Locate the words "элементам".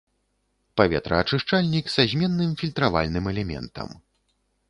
3.35-3.89